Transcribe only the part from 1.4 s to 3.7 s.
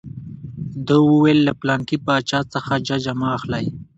له پلانکي باچا څخه ججه مه اخلئ.